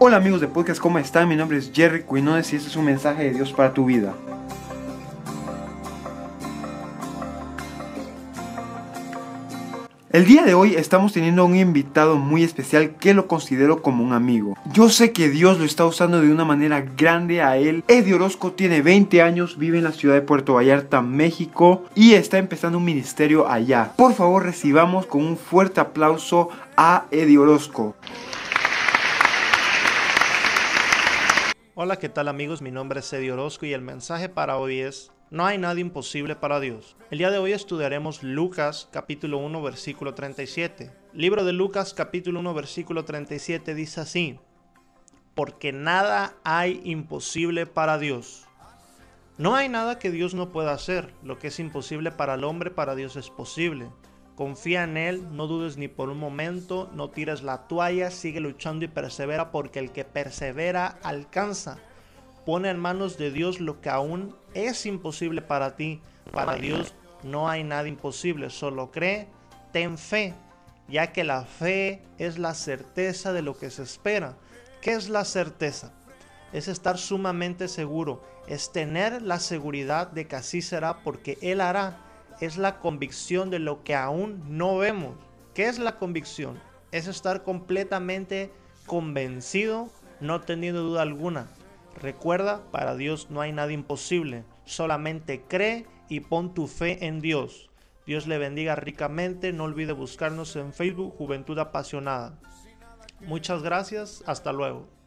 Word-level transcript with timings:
Hola 0.00 0.18
amigos 0.18 0.40
de 0.40 0.46
podcast, 0.46 0.80
¿cómo 0.80 1.00
están? 1.00 1.28
Mi 1.28 1.34
nombre 1.34 1.58
es 1.58 1.72
Jerry 1.74 2.04
Quinones 2.04 2.52
y 2.52 2.56
este 2.56 2.68
es 2.68 2.76
un 2.76 2.84
mensaje 2.84 3.24
de 3.24 3.30
Dios 3.32 3.52
para 3.52 3.74
tu 3.74 3.84
vida. 3.84 4.14
El 10.12 10.24
día 10.24 10.44
de 10.44 10.54
hoy 10.54 10.76
estamos 10.76 11.12
teniendo 11.12 11.44
un 11.44 11.56
invitado 11.56 12.16
muy 12.16 12.44
especial 12.44 12.94
que 12.94 13.12
lo 13.12 13.26
considero 13.26 13.82
como 13.82 14.04
un 14.04 14.12
amigo. 14.12 14.56
Yo 14.72 14.88
sé 14.88 15.10
que 15.10 15.30
Dios 15.30 15.58
lo 15.58 15.64
está 15.64 15.84
usando 15.84 16.20
de 16.20 16.30
una 16.30 16.44
manera 16.44 16.80
grande 16.96 17.42
a 17.42 17.56
él. 17.56 17.82
Eddie 17.88 18.14
Orozco 18.14 18.52
tiene 18.52 18.82
20 18.82 19.20
años, 19.20 19.58
vive 19.58 19.78
en 19.78 19.84
la 19.84 19.92
ciudad 19.92 20.14
de 20.14 20.22
Puerto 20.22 20.54
Vallarta, 20.54 21.02
México 21.02 21.86
y 21.96 22.12
está 22.12 22.38
empezando 22.38 22.78
un 22.78 22.84
ministerio 22.84 23.48
allá. 23.50 23.90
Por 23.96 24.14
favor 24.14 24.44
recibamos 24.44 25.06
con 25.06 25.24
un 25.24 25.36
fuerte 25.36 25.80
aplauso 25.80 26.50
a 26.76 27.06
Eddie 27.10 27.38
Orozco. 27.38 27.96
Hola, 31.80 32.00
¿qué 32.00 32.08
tal 32.08 32.26
amigos? 32.26 32.60
Mi 32.60 32.72
nombre 32.72 32.98
es 32.98 33.12
Eddie 33.12 33.30
Orozco 33.30 33.64
y 33.64 33.72
el 33.72 33.82
mensaje 33.82 34.28
para 34.28 34.56
hoy 34.56 34.80
es 34.80 35.12
No 35.30 35.46
hay 35.46 35.58
nada 35.58 35.78
imposible 35.78 36.34
para 36.34 36.58
Dios. 36.58 36.96
El 37.12 37.18
día 37.18 37.30
de 37.30 37.38
hoy 37.38 37.52
estudiaremos 37.52 38.24
Lucas 38.24 38.88
capítulo 38.90 39.38
1 39.38 39.62
versículo 39.62 40.12
37. 40.12 40.90
Libro 41.12 41.44
de 41.44 41.52
Lucas 41.52 41.94
capítulo 41.94 42.40
1 42.40 42.52
versículo 42.52 43.04
37 43.04 43.76
dice 43.76 44.00
así, 44.00 44.40
Porque 45.36 45.72
nada 45.72 46.34
hay 46.42 46.80
imposible 46.82 47.64
para 47.64 47.96
Dios. 47.96 48.48
No 49.36 49.54
hay 49.54 49.68
nada 49.68 50.00
que 50.00 50.10
Dios 50.10 50.34
no 50.34 50.50
pueda 50.50 50.72
hacer. 50.72 51.14
Lo 51.22 51.38
que 51.38 51.46
es 51.46 51.60
imposible 51.60 52.10
para 52.10 52.34
el 52.34 52.42
hombre, 52.42 52.72
para 52.72 52.96
Dios 52.96 53.14
es 53.14 53.30
posible. 53.30 53.88
Confía 54.38 54.84
en 54.84 54.96
Él, 54.96 55.26
no 55.32 55.48
dudes 55.48 55.78
ni 55.78 55.88
por 55.88 56.10
un 56.10 56.18
momento, 56.18 56.88
no 56.94 57.10
tires 57.10 57.42
la 57.42 57.66
toalla, 57.66 58.12
sigue 58.12 58.38
luchando 58.38 58.84
y 58.84 58.88
persevera 58.88 59.50
porque 59.50 59.80
el 59.80 59.90
que 59.90 60.04
persevera 60.04 60.96
alcanza. 61.02 61.78
Pone 62.46 62.70
en 62.70 62.78
manos 62.78 63.18
de 63.18 63.32
Dios 63.32 63.58
lo 63.58 63.80
que 63.80 63.90
aún 63.90 64.36
es 64.54 64.86
imposible 64.86 65.42
para 65.42 65.74
ti. 65.74 66.00
Para 66.32 66.54
Dios 66.54 66.94
no 67.24 67.48
hay 67.48 67.64
nada 67.64 67.88
imposible, 67.88 68.48
solo 68.48 68.92
cree, 68.92 69.26
ten 69.72 69.98
fe, 69.98 70.34
ya 70.86 71.12
que 71.12 71.24
la 71.24 71.42
fe 71.44 72.04
es 72.18 72.38
la 72.38 72.54
certeza 72.54 73.32
de 73.32 73.42
lo 73.42 73.58
que 73.58 73.70
se 73.70 73.82
espera. 73.82 74.36
¿Qué 74.80 74.92
es 74.92 75.08
la 75.08 75.24
certeza? 75.24 75.94
Es 76.52 76.68
estar 76.68 76.96
sumamente 76.96 77.66
seguro, 77.66 78.22
es 78.46 78.70
tener 78.70 79.20
la 79.20 79.40
seguridad 79.40 80.06
de 80.06 80.28
que 80.28 80.36
así 80.36 80.62
será 80.62 81.02
porque 81.02 81.38
Él 81.42 81.60
hará 81.60 82.04
es 82.40 82.56
la 82.56 82.78
convicción 82.78 83.50
de 83.50 83.58
lo 83.58 83.82
que 83.82 83.94
aún 83.94 84.42
no 84.48 84.78
vemos. 84.78 85.16
¿Qué 85.54 85.66
es 85.66 85.78
la 85.78 85.98
convicción? 85.98 86.60
Es 86.92 87.06
estar 87.06 87.42
completamente 87.42 88.52
convencido, 88.86 89.90
no 90.20 90.40
teniendo 90.40 90.82
duda 90.82 91.02
alguna. 91.02 91.48
Recuerda, 92.00 92.62
para 92.70 92.94
Dios 92.94 93.28
no 93.30 93.40
hay 93.40 93.52
nada 93.52 93.72
imposible. 93.72 94.44
Solamente 94.64 95.42
cree 95.48 95.86
y 96.08 96.20
pon 96.20 96.54
tu 96.54 96.66
fe 96.66 97.06
en 97.06 97.20
Dios. 97.20 97.70
Dios 98.06 98.26
le 98.26 98.38
bendiga 98.38 98.76
ricamente. 98.76 99.52
No 99.52 99.64
olvide 99.64 99.92
buscarnos 99.92 100.56
en 100.56 100.72
Facebook 100.72 101.14
Juventud 101.16 101.58
Apasionada. 101.58 102.38
Muchas 103.20 103.62
gracias. 103.62 104.22
Hasta 104.26 104.52
luego. 104.52 104.97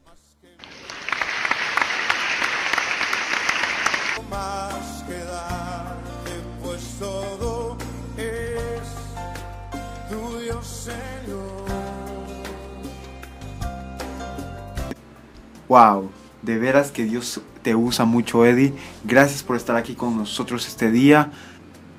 Wow, 15.67 16.11
de 16.41 16.57
veras 16.57 16.91
que 16.91 17.05
Dios 17.05 17.39
te 17.61 17.75
usa 17.75 18.03
mucho, 18.05 18.45
Eddie. 18.45 18.73
Gracias 19.05 19.41
por 19.41 19.55
estar 19.55 19.77
aquí 19.77 19.95
con 19.95 20.17
nosotros 20.17 20.67
este 20.67 20.91
día. 20.91 21.31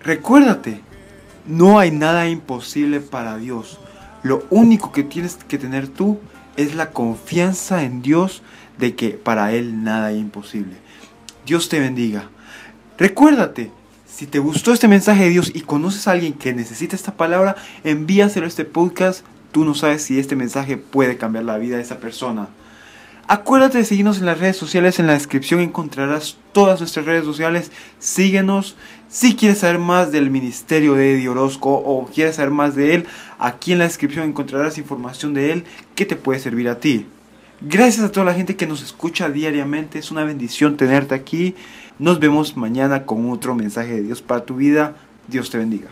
Recuérdate, 0.02 0.82
no 1.46 1.78
hay 1.78 1.90
nada 1.90 2.28
imposible 2.28 3.00
para 3.00 3.38
Dios. 3.38 3.80
Lo 4.22 4.44
único 4.50 4.92
que 4.92 5.04
tienes 5.04 5.36
que 5.36 5.58
tener 5.58 5.88
tú 5.88 6.18
es 6.56 6.74
la 6.74 6.90
confianza 6.90 7.82
en 7.82 8.02
Dios 8.02 8.42
de 8.78 8.94
que 8.94 9.10
para 9.10 9.52
Él 9.52 9.82
nada 9.82 10.12
es 10.12 10.18
imposible. 10.18 10.76
Dios 11.46 11.68
te 11.68 11.80
bendiga. 11.80 12.28
Recuérdate, 12.98 13.70
si 14.14 14.26
te 14.26 14.38
gustó 14.38 14.74
este 14.74 14.88
mensaje 14.88 15.24
de 15.24 15.30
Dios 15.30 15.50
y 15.54 15.62
conoces 15.62 16.06
a 16.06 16.12
alguien 16.12 16.34
que 16.34 16.52
necesita 16.52 16.94
esta 16.94 17.16
palabra, 17.16 17.56
envíaselo 17.82 18.44
a 18.44 18.48
este 18.48 18.66
podcast. 18.66 19.24
Tú 19.52 19.64
no 19.64 19.74
sabes 19.74 20.02
si 20.02 20.18
este 20.18 20.36
mensaje 20.36 20.76
puede 20.76 21.16
cambiar 21.16 21.44
la 21.44 21.56
vida 21.56 21.76
de 21.76 21.82
esa 21.82 21.98
persona. 21.98 22.48
Acuérdate 23.26 23.78
de 23.78 23.84
seguirnos 23.86 24.18
en 24.18 24.26
las 24.26 24.38
redes 24.38 24.58
sociales, 24.58 24.98
en 24.98 25.06
la 25.06 25.14
descripción 25.14 25.60
encontrarás 25.60 26.36
todas 26.52 26.80
nuestras 26.80 27.06
redes 27.06 27.24
sociales. 27.24 27.72
Síguenos. 27.98 28.76
Si 29.08 29.34
quieres 29.34 29.58
saber 29.58 29.78
más 29.78 30.12
del 30.12 30.30
ministerio 30.30 30.94
de 30.94 31.14
Eddie 31.14 31.28
Orozco 31.30 31.70
o 31.70 32.06
quieres 32.06 32.36
saber 32.36 32.50
más 32.50 32.74
de 32.74 32.94
él, 32.94 33.06
aquí 33.38 33.72
en 33.72 33.78
la 33.78 33.84
descripción 33.84 34.28
encontrarás 34.28 34.76
información 34.76 35.32
de 35.32 35.52
él 35.52 35.64
que 35.94 36.04
te 36.04 36.16
puede 36.16 36.38
servir 36.38 36.68
a 36.68 36.80
ti. 36.80 37.06
Gracias 37.62 38.04
a 38.04 38.10
toda 38.10 38.26
la 38.26 38.34
gente 38.34 38.56
que 38.56 38.66
nos 38.66 38.82
escucha 38.82 39.28
diariamente. 39.28 39.98
Es 39.98 40.10
una 40.10 40.24
bendición 40.24 40.76
tenerte 40.76 41.14
aquí. 41.14 41.54
Nos 42.02 42.18
vemos 42.18 42.56
mañana 42.56 43.06
con 43.06 43.30
otro 43.30 43.54
mensaje 43.54 43.92
de 43.92 44.02
Dios 44.02 44.22
para 44.22 44.44
tu 44.44 44.56
vida. 44.56 44.96
Dios 45.28 45.50
te 45.50 45.58
bendiga. 45.58 45.90